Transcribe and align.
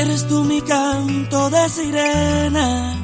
Eres 0.00 0.26
tú 0.28 0.44
mi 0.44 0.62
canto 0.62 1.50
de 1.50 1.68
sirena, 1.68 2.96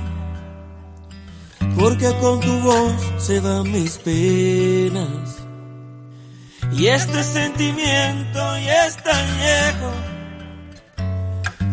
porque 1.78 2.10
con 2.22 2.40
tu 2.40 2.58
voz 2.60 2.94
se 3.18 3.38
van 3.38 3.70
mis 3.70 3.98
penas. 3.98 5.44
Y 6.72 6.86
este 6.86 7.22
sentimiento 7.22 8.38
ya 8.64 8.86
es 8.86 8.96
tan 8.96 9.26
viejo, 9.36 9.90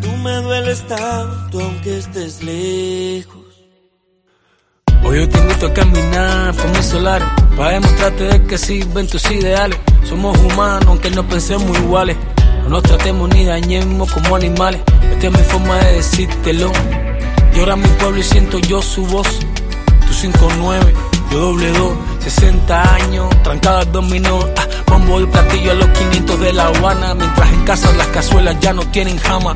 tú 0.02 0.12
me 0.18 0.36
dueles 0.42 0.86
tanto 0.90 1.62
aunque 1.62 2.00
estés 2.00 2.44
lejos. 2.44 3.44
Hoy 5.06 5.20
yo 5.20 5.30
te 5.30 5.40
invito 5.40 5.68
a 5.68 5.74
caminar 5.74 6.54
por 6.56 6.70
mis 6.70 6.86
solares 6.86 7.28
Para 7.58 7.72
demostrarte 7.72 8.24
de 8.24 8.48
que 8.48 8.58
sirven 8.58 9.06
tus 9.06 9.30
ideales 9.32 9.78
Somos 10.08 10.38
humanos 10.40 10.88
aunque 10.88 11.10
no 11.10 11.28
pensemos 11.28 11.78
iguales 11.78 12.16
No 12.64 12.70
nos 12.70 12.84
tratemos 12.84 13.30
ni 13.30 13.46
dañemos 13.46 14.12
como 14.12 14.36
animales. 14.36 14.82
Esta 15.12 15.28
es 15.28 15.32
mi 15.32 15.44
forma 15.44 15.78
de 15.78 15.94
decírtelo. 15.94 16.72
Llora 17.56 17.76
mi 17.76 17.88
pueblo 17.88 18.20
y 18.20 18.24
siento 18.24 18.60
yo 18.60 18.82
su 18.82 19.06
voz. 19.06 19.28
Tu 20.08 20.14
5-9, 20.14 20.94
yo 21.32 21.40
doble 21.40 21.72
2 21.72 21.94
60 22.24 22.96
años, 22.96 23.30
trancada 23.44 23.82
al 23.82 23.92
dominó. 23.92 24.40
Ah, 24.58 24.68
Bombo 24.88 25.20
y 25.20 25.26
platillo 25.26 25.72
a 25.72 25.76
los 25.76 25.90
500 25.90 26.40
de 26.40 26.54
La 26.54 26.68
Habana. 26.68 27.14
Mientras 27.16 27.52
en 27.52 27.66
casa 27.66 27.92
las 27.94 28.08
cazuelas 28.08 28.58
ya 28.62 28.74
no 28.74 28.84
tienen 28.88 29.18
jama. 29.18 29.54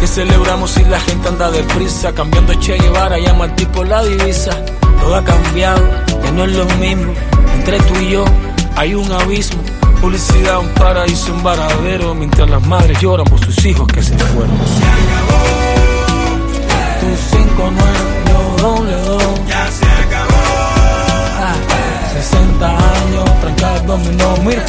Que 0.00 0.06
celebramos 0.06 0.72
si 0.72 0.84
la 0.84 0.98
gente 1.00 1.28
anda 1.28 1.50
deprisa, 1.50 2.12
cambiando 2.12 2.54
Che 2.54 2.76
Guevara, 2.76 3.18
llama 3.18 3.44
al 3.44 3.54
tipo 3.54 3.84
la 3.84 4.02
divisa. 4.02 4.50
Todo 5.00 5.14
ha 5.14 5.24
cambiado, 5.24 5.88
ya 6.24 6.32
no 6.32 6.44
es 6.44 6.52
lo 6.52 6.64
mismo. 6.76 7.12
Entre 7.54 7.78
tú 7.80 7.94
y 8.00 8.10
yo 8.10 8.24
hay 8.76 8.94
un 8.94 9.10
abismo. 9.12 9.62
Publicidad, 10.00 10.60
un 10.60 10.68
paraíso, 10.74 11.32
un 11.34 11.42
varadero. 11.42 12.14
Mientras 12.14 12.48
las 12.48 12.64
madres 12.66 13.00
lloran 13.00 13.26
por 13.26 13.44
sus 13.44 13.64
hijos 13.64 13.86
que 13.88 14.02
se 14.02 14.16
fueron. 14.16 14.56
Se 14.56 14.84
acabó. 14.84 15.38
Tu 17.00 17.36
5 17.36 17.72
yo 18.26 18.62
doble 18.62 18.96
Ya 19.48 19.70
se 19.70 19.84
acabó. 19.86 20.42
Ah, 21.40 21.54
60 22.14 22.66
años, 22.66 23.40
trancado 23.40 23.96
dominó, 23.96 24.36
mira. 24.44 24.64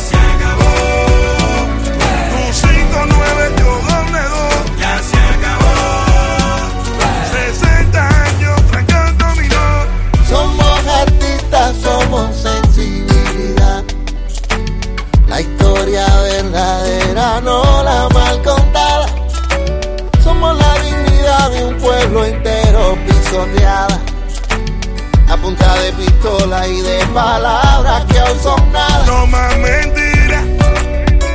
Pistola 26.20 26.68
y 26.68 26.82
de 26.82 27.06
palabras 27.08 28.06
que 28.06 28.20
aún 28.20 28.40
son 28.42 28.72
nada. 28.72 29.06
No 29.06 29.28
más 29.28 29.58
mentiras. 29.58 30.44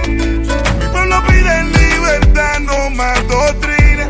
Mi 0.08 0.86
pueblo 0.92 1.22
pide 1.26 1.64
libertad, 1.64 2.60
no 2.60 2.90
más 2.90 3.28
doctrina. 3.28 4.08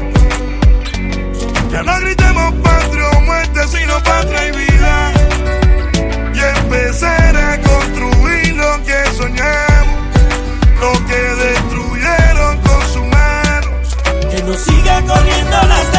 Ya 1.70 1.82
no 1.82 2.00
gritemos 2.00 2.54
patria 2.62 3.08
o 3.10 3.20
muerte, 3.20 3.60
sino 3.68 4.02
patria 4.02 4.48
y 4.48 4.50
vida. 4.52 5.12
Y 6.34 6.40
empezar 6.58 7.36
a 7.36 7.60
construir 7.60 8.56
lo 8.56 8.84
que 8.84 9.04
soñamos, 9.16 9.96
lo 10.80 10.92
que 11.06 11.20
destruyeron 11.44 12.58
con 12.58 12.82
su 12.92 13.04
mano. 13.04 13.68
Que 14.30 14.42
no 14.42 14.54
siga 14.54 15.00
corriendo 15.02 15.56
la 15.68 15.93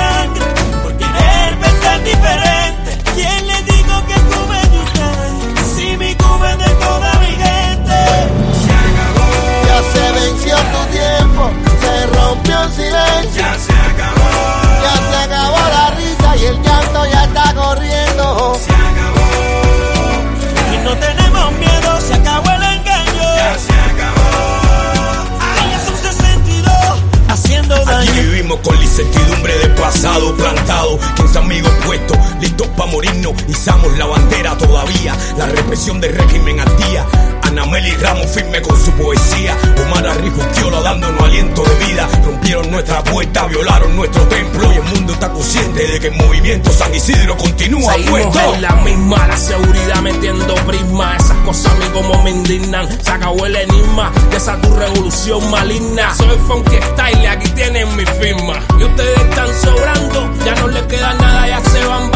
izamos 33.48 33.98
la 33.98 34.06
bandera 34.06 34.58
todavía, 34.58 35.16
la 35.38 35.46
represión 35.48 36.00
del 36.02 36.16
régimen 36.16 36.60
al 36.60 36.78
día. 36.78 37.06
Anameli 37.44 37.92
Ramos 37.92 38.28
firme 38.28 38.62
con 38.62 38.78
su 38.84 38.92
poesía, 38.92 39.56
Omar 39.86 40.08
Arrijuquiola 40.08 40.82
dándonos 40.82 41.22
aliento 41.22 41.64
de 41.64 41.86
vida, 41.86 42.08
rompieron 42.26 42.72
nuestra 42.72 43.04
puerta, 43.04 43.46
violaron 43.46 43.96
nuestro 43.96 44.24
templo 44.24 44.74
y 44.74 44.76
el 44.76 44.84
mundo 44.84 45.14
está 45.14 45.32
consciente 45.32 45.88
de 45.88 46.00
que 46.00 46.08
el 46.08 46.16
movimiento 46.16 46.72
San 46.72 46.94
Isidro 46.94 47.38
continúa 47.38 47.94
Seguimos 47.94 48.22
puesto. 48.22 48.54
en 48.56 48.62
la 48.62 48.76
misma, 48.78 49.28
la 49.28 49.38
seguridad 49.38 50.02
metiendo 50.02 50.56
prisma. 50.56 51.16
Esas 51.18 51.38
cosas 51.46 51.72
a 51.72 51.76
mí 51.76 51.86
como 51.94 52.24
me 52.24 52.32
indignan. 52.32 52.88
Se 53.04 53.12
acabó 53.12 53.46
el 53.46 53.56
enigma 53.56 54.12
de 54.32 54.38
esa 54.38 54.60
tu 54.60 54.74
revolución 54.76 55.50
maligna. 55.52 56.14
Soy 56.16 56.38
funky 56.48 56.78
style 56.94 57.28
aquí 57.28 57.50
tienen 57.52 57.96
mi 57.96 58.06
firma. 58.06 58.56
Y 58.80 58.84
ustedes 58.84 59.20
están 59.20 59.48
sobrando, 59.62 60.34
ya 60.44 60.56
no 60.56 60.68
les 60.68 60.84
queda 60.84 61.14
nada, 61.14 61.48
ya 61.48 61.62
se 61.70 61.86
van 61.86 62.12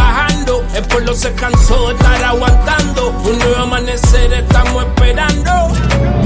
El 0.50 0.84
pueblo 0.86 1.14
se 1.14 1.32
cansó 1.34 1.90
de 1.90 1.94
estar 1.94 2.24
aguantando. 2.24 3.10
Un 3.10 3.38
nuevo 3.38 3.56
amanecer 3.58 4.34
estamos 4.34 4.84
esperando. 4.84 6.19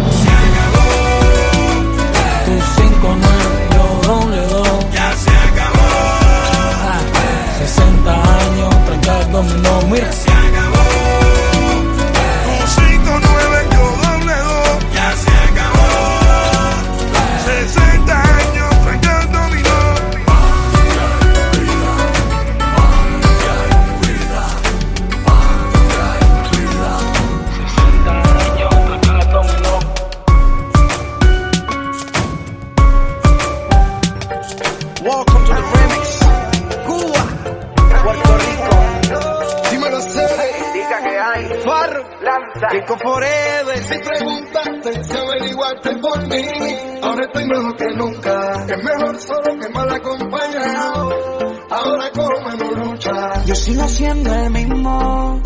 Siendo 53.94 54.34
el 54.34 54.50
mismo. 54.50 55.42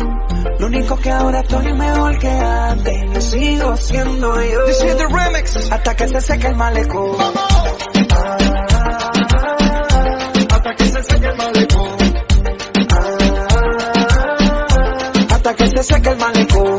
Lo 0.58 0.66
único 0.66 0.96
que 0.96 1.10
ahora 1.10 1.40
estoy 1.40 1.72
mejor 1.72 2.18
que 2.18 2.28
antes. 2.28 3.12
Yo 3.12 3.20
sigo 3.20 3.76
siendo 3.76 4.42
yo. 4.42 4.64
This 4.64 4.82
is 4.84 4.96
the 4.96 5.06
remix. 5.06 5.70
Hasta 5.70 5.94
que 5.94 6.08
se 6.08 6.20
seque 6.20 6.46
el 6.46 6.56
malecón. 6.56 7.16
Hasta 10.50 10.74
que 10.74 10.86
se 10.86 11.02
seque 11.02 11.26
el 11.26 11.36
malecón. 11.36 11.98
Hasta 15.30 15.54
que 15.54 15.66
se 15.68 15.82
seque 15.82 16.08
el 16.08 16.16
malecón. 16.18 16.77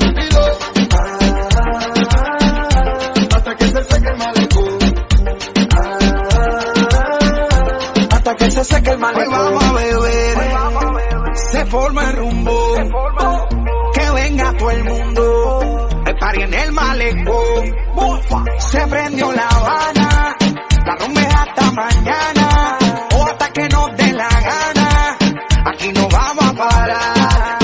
La 19.28 19.48
Habana. 19.48 20.38
La 20.86 20.96
rumba 20.96 21.22
hasta 21.22 21.72
mañana 21.72 22.78
o 23.16 23.26
hasta 23.26 23.52
que 23.52 23.68
nos 23.68 23.98
dé 23.98 24.14
la 24.14 24.30
gana. 24.30 25.18
Aquí 25.66 25.92
no 25.94 26.08
vamos 26.08 26.46
a 26.46 26.54
parar. 26.54 27.60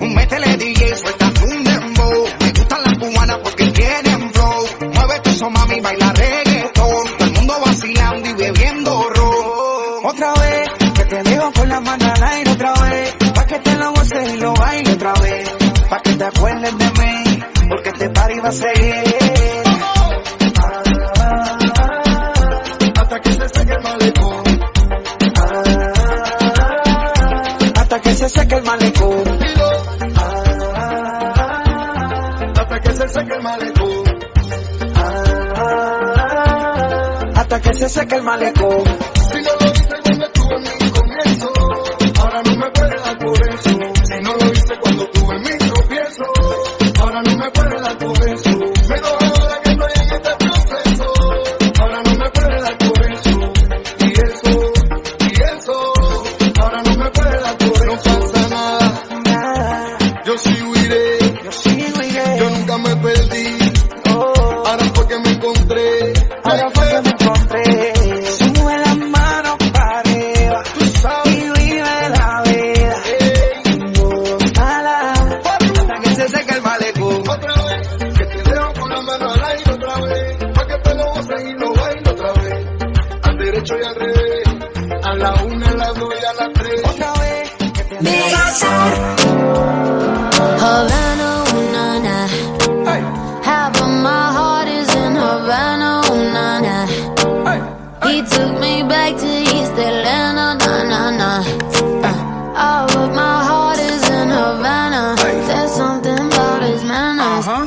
Un 0.00 0.14
métele 0.14 0.56
DJ, 0.58 0.96
suelta 0.96 1.32
un 1.42 1.64
dembow. 1.64 2.26
Me 2.40 2.50
gustan 2.50 2.82
las 2.84 2.98
cubanas 2.98 3.38
porque 3.42 3.64
tienen 3.70 4.30
flow. 4.30 4.66
Mueve 4.92 5.20
tu 5.20 5.30
so 5.30 5.50
mami, 5.50 5.80
baila 5.80 6.12
reggaetón. 6.12 6.72
Todo 6.74 7.24
el 7.26 7.32
mundo 7.32 7.54
vacilando 7.64 8.28
y 8.28 8.32
bebiendo 8.34 9.08
ron. 9.08 10.04
Otra 10.04 10.34
vez, 10.34 10.68
que 10.94 11.04
te 11.06 11.22
dejo 11.22 11.52
con 11.52 11.68
la 11.70 11.80
mano 11.80 12.12
al 12.12 12.22
aire 12.24 12.50
otra 12.50 12.72
vez. 12.74 13.14
Pa' 13.34 13.46
que 13.46 13.58
te 13.58 13.74
lo 13.76 13.90
goces 13.92 14.34
y 14.34 14.36
lo 14.36 14.52
baile 14.54 14.92
otra 14.92 15.14
vez. 15.14 15.50
Pa' 15.88 16.00
que 16.00 16.12
te 16.12 16.24
acuerdes 16.24 16.78
de 16.78 16.84
mí, 16.84 17.42
porque 17.70 17.88
este 17.88 18.10
party 18.10 18.40
va 18.40 18.48
a 18.50 18.52
seguir. 18.52 19.03
desde 37.84 38.06
que 38.06 38.14
el 38.14 38.22
malecón 38.22 39.13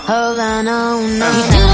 Hold 0.07 0.39
on. 0.39 0.67
Oh, 0.69 1.19
oh, 1.21 1.66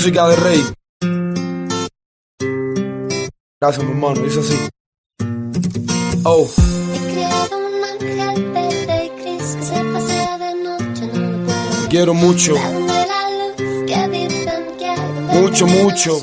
música 0.00 0.28
de 0.28 0.36
rey. 0.36 0.64
Gracias, 3.60 3.84
mi 3.84 3.90
hermano, 3.90 4.22
dice 4.22 4.40
así. 4.40 4.56
Oh. 6.24 6.48
Quiero 11.90 12.14
mucho. 12.14 12.54
Mucho, 15.34 15.66
mucho. 15.66 16.22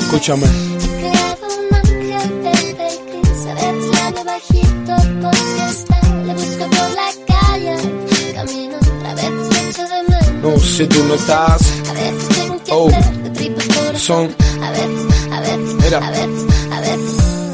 Escúchame. 0.00 0.71
No, 10.42 10.58
si 10.58 10.86
tú 10.86 11.04
no 11.04 11.14
estás. 11.14 11.72
Oh, 12.70 12.90
son. 13.96 14.34
Mira. 15.82 16.00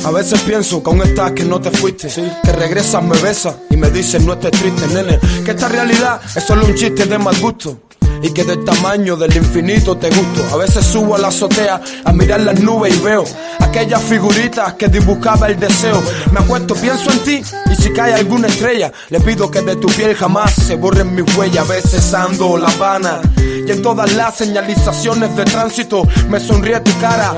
A 0.04 0.10
veces 0.10 0.40
pienso 0.40 0.82
que 0.82 0.88
aún 0.90 1.02
estás, 1.02 1.32
que 1.32 1.44
no 1.44 1.60
te 1.60 1.70
fuiste. 1.70 2.08
Sí. 2.08 2.22
Que 2.42 2.52
regresas, 2.52 3.02
me 3.02 3.18
besas 3.18 3.56
y 3.68 3.76
me 3.76 3.90
dices 3.90 4.22
no 4.24 4.32
estés 4.32 4.52
triste, 4.52 4.86
nene. 4.88 5.18
Que 5.44 5.50
esta 5.50 5.68
realidad 5.68 6.20
es 6.34 6.44
solo 6.44 6.64
un 6.64 6.74
chiste 6.74 7.04
de 7.04 7.18
mal 7.18 7.38
gusto. 7.40 7.78
Y 8.22 8.30
que 8.30 8.44
del 8.44 8.64
tamaño 8.64 9.16
del 9.16 9.36
infinito 9.36 9.96
te 9.96 10.10
gusto. 10.10 10.44
A 10.52 10.56
veces 10.56 10.84
subo 10.84 11.14
a 11.14 11.18
la 11.18 11.28
azotea 11.28 11.80
a 12.04 12.12
mirar 12.12 12.40
las 12.40 12.60
nubes 12.60 12.96
y 12.96 13.00
veo 13.00 13.24
aquellas 13.60 14.02
figuritas 14.02 14.74
que 14.74 14.88
dibujaba 14.88 15.48
el 15.48 15.58
deseo. 15.58 16.02
Me 16.32 16.40
acuesto, 16.40 16.74
pienso 16.74 17.10
en 17.12 17.18
ti 17.20 17.42
y 17.70 17.74
si 17.74 17.92
cae 17.92 18.14
alguna 18.14 18.48
estrella, 18.48 18.92
le 19.10 19.20
pido 19.20 19.50
que 19.50 19.62
de 19.62 19.76
tu 19.76 19.88
piel 19.88 20.14
jamás 20.14 20.54
se 20.54 20.76
borren 20.76 21.14
mis 21.14 21.36
huellas. 21.36 21.68
A 21.68 21.72
veces 21.72 22.14
ando 22.14 22.56
La 22.56 22.68
Habana 22.68 23.20
y 23.36 23.70
en 23.70 23.82
todas 23.82 24.12
las 24.14 24.36
señalizaciones 24.36 25.34
de 25.36 25.44
tránsito 25.44 26.02
me 26.28 26.40
sonríe 26.40 26.80
tu 26.80 26.96
cara. 27.00 27.34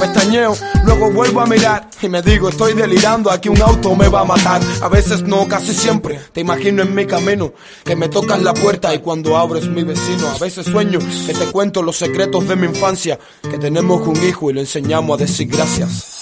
Pestañeo, 0.00 0.56
luego 0.86 1.10
vuelvo 1.10 1.42
a 1.42 1.46
mirar 1.46 1.90
y 2.00 2.08
me 2.08 2.22
digo, 2.22 2.48
estoy 2.48 2.72
delirando, 2.72 3.30
aquí 3.30 3.50
un 3.50 3.60
auto 3.60 3.94
me 3.94 4.08
va 4.08 4.22
a 4.22 4.24
matar. 4.24 4.62
A 4.80 4.88
veces 4.88 5.22
no, 5.22 5.46
casi 5.46 5.74
siempre, 5.74 6.18
te 6.32 6.40
imagino 6.40 6.82
en 6.82 6.94
mi 6.94 7.04
camino, 7.04 7.52
que 7.84 7.94
me 7.96 8.08
tocas 8.08 8.40
la 8.40 8.54
puerta 8.54 8.94
y 8.94 9.00
cuando 9.00 9.36
abro 9.36 9.58
es 9.58 9.68
mi 9.68 9.82
vecino. 9.82 10.26
A 10.28 10.38
veces 10.38 10.64
sueño 10.64 11.00
que 11.26 11.34
te 11.34 11.44
cuento 11.52 11.82
los 11.82 11.98
secretos 11.98 12.48
de 12.48 12.56
mi 12.56 12.66
infancia, 12.66 13.18
que 13.42 13.58
tenemos 13.58 14.06
un 14.06 14.16
hijo 14.26 14.50
y 14.50 14.54
le 14.54 14.60
enseñamos 14.60 15.20
a 15.20 15.24
decir 15.24 15.48
gracias. 15.48 16.20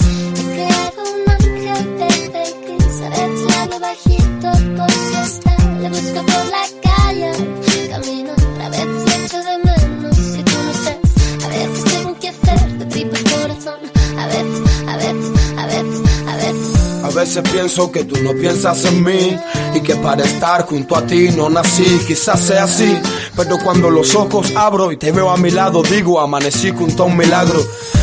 Veces. 17.28 17.52
Pienso 17.52 17.90
que 17.90 18.04
tú 18.04 18.16
no 18.23 18.32
piensas 18.32 18.85
en 18.85 19.02
mí 19.02 19.37
y 19.75 19.80
que 19.80 19.97
para 19.97 20.25
estar 20.25 20.66
junto 20.66 20.97
a 20.97 21.06
ti 21.06 21.28
no 21.37 21.49
nací, 21.49 21.85
quizás 22.06 22.40
sea 22.40 22.64
así, 22.64 22.99
pero 23.37 23.58
cuando 23.58 23.90
los 23.90 24.14
ojos 24.14 24.52
abro 24.54 24.92
y 24.92 24.97
te 24.97 25.12
veo 25.12 25.30
a 25.30 25.37
mi 25.37 25.50
lado 25.50 25.82
digo 25.82 26.20
amanecí 26.20 26.70
junto 26.70 27.02
a 27.02 27.06
un 27.06 27.16
milagro. 27.16 27.61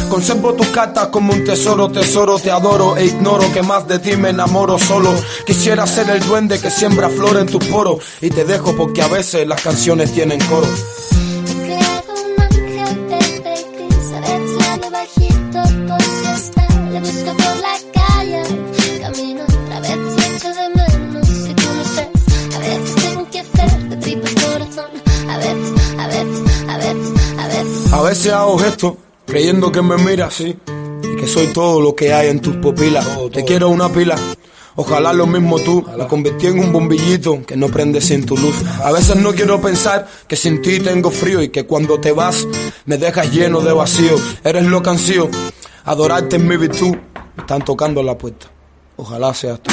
Conservo 0.10 0.53
tus 0.53 0.67
cartas 0.67 1.08
como 1.08 1.34
un 1.34 1.44
tesoro, 1.44 1.89
tesoro, 1.89 2.38
te 2.38 2.51
adoro 2.51 2.96
e 2.96 3.05
ignoro 3.05 3.51
que 3.51 3.63
más 3.63 3.88
de 3.88 3.98
ti 3.98 4.15
me 4.15 4.29
enamoro 4.29 4.77
solo. 4.77 5.12
Quisiera 5.46 5.88
ser 5.88 6.10
el 6.12 6.20
duende 6.20 6.60
que 6.60 6.70
siembra 6.70 7.10
flor 7.10 7.38
en 7.38 7.48
tus 7.48 7.65
poros 7.65 8.03
y 8.22 8.29
te 8.29 8.46
dejo 8.46 8.75
porque 8.75 9.01
a 9.01 9.08
veces 9.08 9.48
las 9.48 9.62
canciones 9.62 10.13
tienen 10.13 10.39
coro. 10.46 10.67
Hago 28.32 28.58
gesto 28.58 28.98
creyendo 29.25 29.72
que 29.72 29.82
me 29.82 29.98
miras 29.98 30.39
y 30.41 30.55
que 31.20 31.27
soy 31.27 31.48
todo 31.48 31.82
lo 31.82 31.96
que 31.96 32.13
hay 32.13 32.29
en 32.29 32.39
tus 32.39 32.55
pupilas. 32.58 33.05
Te 33.32 33.44
quiero 33.44 33.70
una 33.70 33.89
pila. 33.89 34.15
Ojalá 34.77 35.13
lo 35.13 35.25
mismo 35.25 35.58
tú, 35.60 35.86
me 35.98 36.05
convertí 36.05 36.48
en 36.48 36.60
un 36.60 36.74
bombillito 36.74 37.41
que 37.46 37.55
no 37.55 37.67
prende 37.70 38.01
sin 38.01 38.25
tu 38.25 38.36
luz. 38.36 38.55
A 38.84 38.91
veces 38.91 39.15
no 39.15 39.34
quiero 39.34 39.62
pensar 39.62 40.08
que 40.27 40.36
sin 40.36 40.62
ti 40.62 40.79
tengo 40.79 41.12
frío 41.12 41.41
y 41.41 41.50
que 41.50 41.65
cuando 41.65 42.00
te 42.00 42.12
vas 42.12 42.46
me 42.86 42.98
dejas 42.98 43.32
lleno 43.32 43.62
de 43.62 43.72
vacío. 43.72 44.15
Eres 44.44 44.65
lo 44.65 44.84
que 44.84 44.89
ansío, 44.89 45.29
adorarte 45.86 46.36
es 46.36 46.41
mi 46.41 46.58
virtud. 46.58 46.96
Me 47.36 47.41
están 47.41 47.63
tocando 47.63 48.03
la 48.03 48.17
puerta. 48.17 48.48
Ojalá 48.98 49.34
seas 49.34 49.62
tú. 49.62 49.72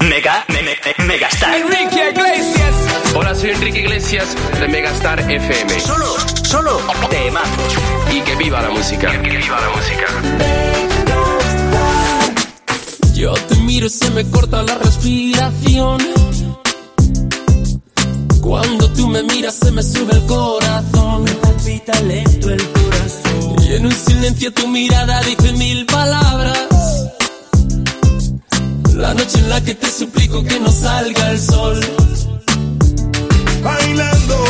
Mega, 0.00 0.44
me, 0.48 0.62
me, 0.62 1.04
Megastar. 1.06 1.54
Enrique 1.54 2.10
Iglesias. 2.10 2.74
Hola, 3.14 3.34
soy 3.34 3.50
Enrique 3.50 3.80
Iglesias 3.80 4.34
de 4.58 4.68
Megastar 4.68 5.20
FM. 5.20 5.80
Solo, 5.80 6.16
solo 6.42 6.78
temazos. 7.08 7.74
Y 8.12 8.20
que 8.22 8.34
viva 8.36 8.60
la 8.60 8.70
música. 8.70 9.10
Que 9.22 9.36
viva 9.36 9.60
la 9.60 9.68
música. 9.70 10.06
Yo 13.14 13.34
te 13.34 13.54
miro 13.56 13.86
y 13.86 13.90
se 13.90 14.10
me 14.10 14.28
corta 14.30 14.62
la 14.62 14.78
respiración. 14.78 15.98
Cuando 18.40 18.92
tú 18.92 19.08
me 19.08 19.22
miras 19.22 19.54
se 19.54 19.70
me 19.70 19.82
sube 19.82 20.12
el 20.12 20.26
corazón. 20.26 21.24
Me 21.24 21.32
palpita 21.32 22.00
lento 22.00 22.50
el 22.50 22.68
corazón. 22.70 23.64
Y 23.64 23.74
en 23.74 23.86
un 23.86 23.92
silencio 23.92 24.52
tu 24.52 24.66
mirada 24.66 25.20
dice 25.22 25.52
mil 25.52 25.86
palabras. 25.86 26.73
La 28.94 29.12
noche 29.12 29.38
en 29.38 29.48
la 29.48 29.60
que 29.60 29.74
te 29.74 29.90
suplico 29.90 30.42
que 30.44 30.60
no 30.60 30.70
salga 30.70 31.30
el 31.32 31.40
sol. 31.40 31.80
Bailando, 33.62 34.44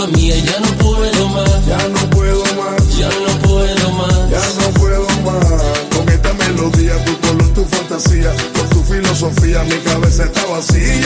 la 0.00 0.06
mía. 0.08 0.34
Ya 0.36 0.58
no 0.60 0.72
puedo 0.78 1.28
más, 1.28 1.66
Ya 1.66 1.88
no 1.88 2.10
puedo 2.10 2.42
más, 2.56 2.96
ya 2.96 3.08
no 3.08 3.38
puedo 3.46 3.92
más. 3.92 4.30
ya 4.30 4.44
no 4.60 4.70
puedo 4.80 5.06
más. 5.24 5.62
Con 5.94 6.08
esta 6.08 6.32
melodía, 6.34 7.04
tu 7.04 7.18
color, 7.20 7.48
tu 7.54 7.64
fantasía, 7.64 8.32
con 8.56 8.68
tu 8.70 8.82
filosofía, 8.82 9.62
mi 9.64 9.76
cabeza 9.78 10.24
está 10.24 10.44
vacía. 10.46 11.02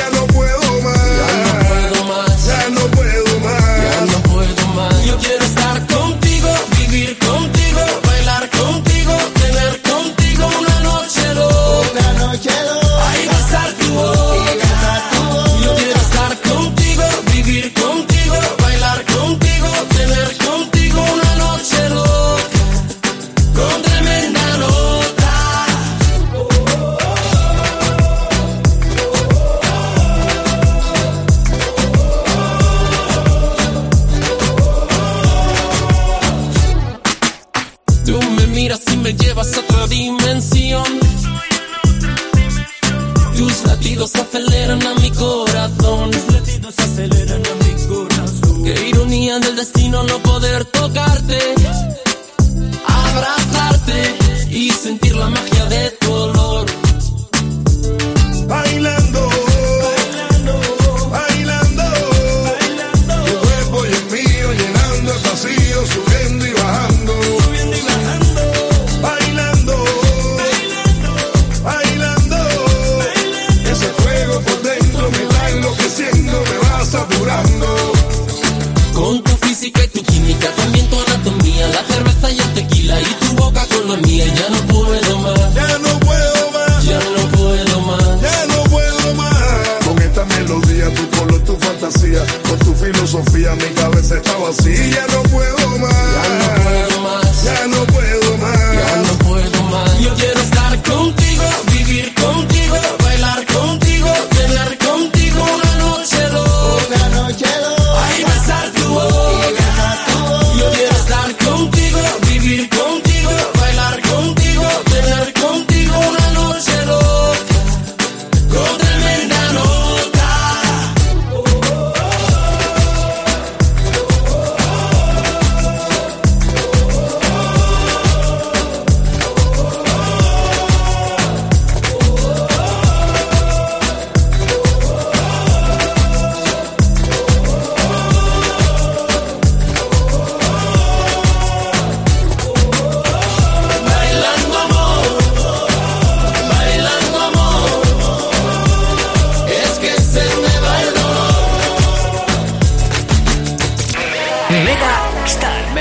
Tocarte, 50.84 51.53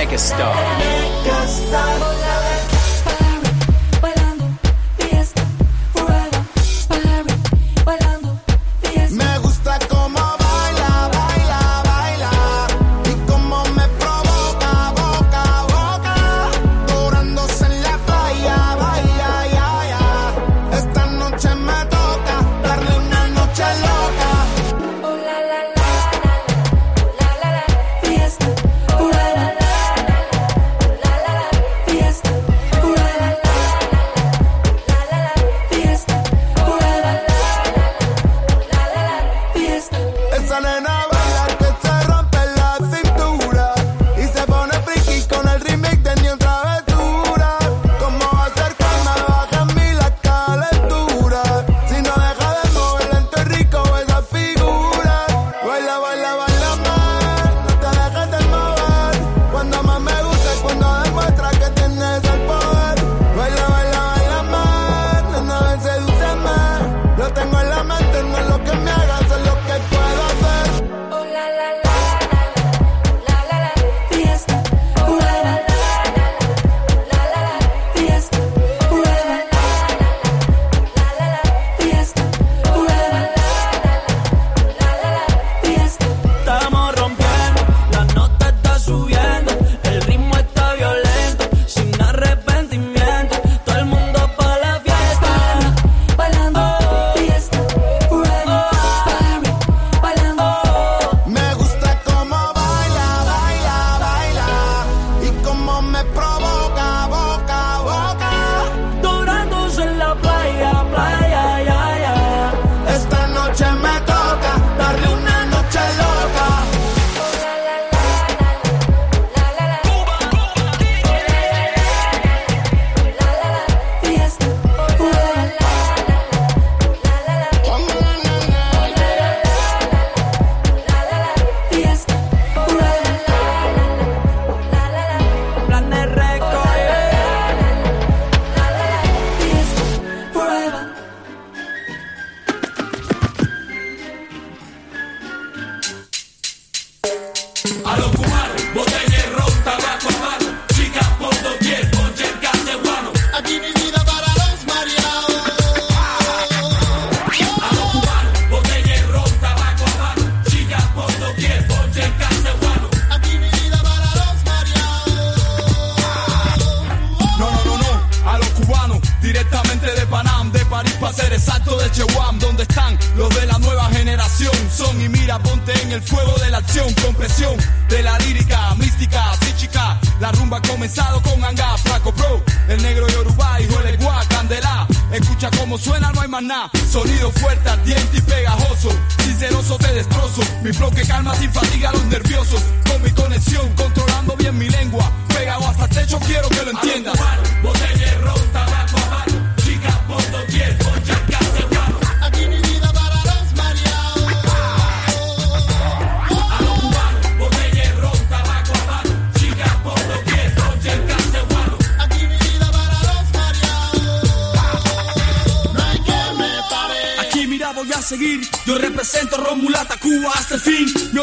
megastar. 0.06 0.54
star. 1.48 2.43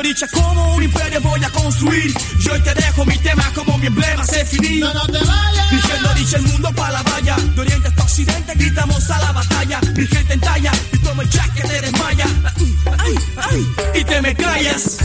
oricha 0.01 0.27
como 0.29 0.75
un 0.75 0.83
imperio 0.83 1.21
voy 1.21 1.45
a 1.45 1.51
construir. 1.51 2.15
Yo 2.39 2.63
te 2.63 2.75
dejo 2.75 3.05
mi 3.05 3.19
tema 3.19 3.45
como 3.55 3.77
mi 3.79 3.87
emblema, 3.87 4.25
se 4.25 4.45
finí. 4.47 4.81
No, 4.81 4.93
no 4.95 5.07
te 5.07 5.19
vayas. 5.19 5.73
Mi 5.73 5.79
gente 5.79 6.37
el 6.37 6.43
mundo 6.43 6.73
para 6.73 6.93
la 6.93 7.03
valla. 7.03 7.37
De 7.37 7.61
oriente 7.61 7.89
hasta 7.89 8.03
occidente 8.03 8.53
gritamos 8.57 9.11
a 9.11 9.19
la 9.19 9.33
batalla. 9.33 9.81
Mi 9.95 10.07
gente 10.07 10.35
entalla 10.35 10.73
y 10.93 10.99
toma 10.99 11.23
el 11.23 11.31
jack 11.31 11.55
que 11.55 11.63
te 11.63 11.81
desmaya. 11.83 12.27
Ay, 12.99 13.67
y 13.95 14.05
te 14.05 14.23
me 14.23 14.35
callas. 14.35 14.97